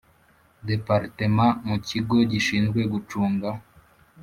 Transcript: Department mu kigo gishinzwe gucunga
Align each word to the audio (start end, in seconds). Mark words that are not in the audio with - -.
Department 0.69 1.47
mu 1.67 1.75
kigo 1.87 2.15
gishinzwe 2.31 2.79
gucunga 2.93 3.49